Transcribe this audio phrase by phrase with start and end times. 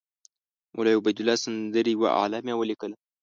[0.75, 2.95] مولوي عبیدالله سندي یوه اعلامیه ولیکله.